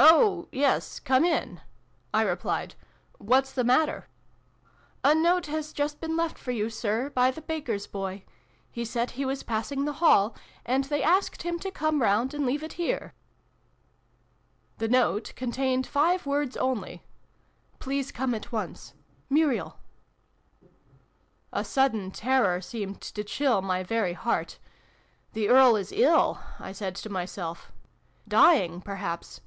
Oh 0.00 0.46
yes, 0.52 1.00
come 1.00 1.24
in!" 1.24 1.60
I 2.14 2.22
replied." 2.22 2.76
What's 3.18 3.50
the 3.52 3.64
matter?"" 3.64 4.06
A 5.04 5.12
note 5.12 5.46
has 5.46 5.72
just 5.72 6.00
been 6.00 6.16
left 6.16 6.38
for 6.38 6.52
you, 6.52 6.70
Sir, 6.70 7.10
by 7.10 7.32
the 7.32 7.42
baker's 7.42 7.88
boy. 7.88 8.22
He 8.70 8.84
said 8.84 9.10
he 9.10 9.24
was 9.24 9.42
passing 9.42 9.84
the 9.86 9.94
Hall, 9.94 10.36
and 10.64 10.84
they 10.84 11.02
asked 11.02 11.42
him 11.42 11.58
to 11.58 11.72
come 11.72 12.00
round 12.00 12.32
and 12.32 12.46
leave 12.46 12.62
it 12.62 12.74
here." 12.74 13.12
The 14.76 14.86
note 14.86 15.32
contained 15.34 15.84
five 15.84 16.26
words 16.26 16.56
only." 16.58 17.02
Please 17.80 18.12
come 18.12 18.34
at 18.36 18.52
once. 18.52 18.94
Muriel." 19.28 19.80
xxv] 20.62 20.62
LIFE 20.62 20.70
OUT 20.70 20.70
OF 20.86 21.50
DEATH. 21.50 21.50
401 21.50 21.60
A 21.60 21.64
sudden 21.64 22.10
terror 22.12 22.60
seemed 22.60 23.00
to 23.00 23.24
chill 23.24 23.62
my 23.62 23.82
very 23.82 24.12
heart." 24.12 24.60
The 25.32 25.48
Earl 25.48 25.74
is 25.74 25.90
ill!" 25.90 26.38
I 26.60 26.70
said 26.70 26.94
to 26.94 27.08
myself." 27.10 27.72
Dying, 28.28 28.80
perhaps 28.80 29.40